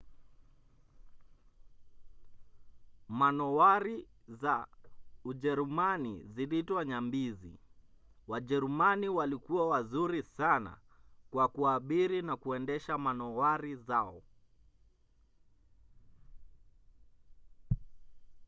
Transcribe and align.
manowari 3.09 4.07
za 4.27 4.67
ujerumani 5.23 6.23
ziliitwa 6.27 6.85
nyambizi. 6.85 7.59
wajerumani 8.27 9.09
walikuwa 9.09 9.67
wazuri 9.69 10.23
sana 10.23 10.77
kwa 11.31 11.47
kuabiri 11.47 12.21
na 12.21 12.37
kuendesha 12.37 12.97
manowari 12.97 13.75
zao 13.75 14.23